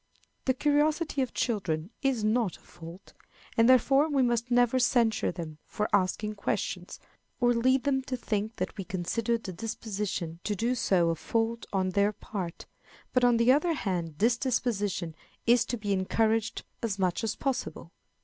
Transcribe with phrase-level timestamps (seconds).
[0.45, 3.13] The curiosity of children is not a fault,
[3.55, 6.99] and therefore we must never censure them for asking questions,
[7.39, 11.67] or lead them to think that we consider the disposition to do so a fault
[11.71, 12.65] on their part;
[13.13, 15.13] but, on the other hand, this disposition
[15.45, 17.91] is to be encouraged as much as possible.